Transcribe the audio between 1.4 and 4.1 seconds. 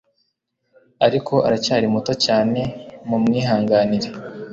aracyari muto cyane mumwihanganire